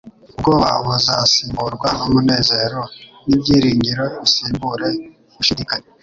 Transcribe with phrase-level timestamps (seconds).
[0.33, 2.81] Ubwoba buzasimburwa n'umunezero
[3.27, 4.87] n'ibyiringiro bisimbure
[5.35, 5.87] gushidikanya.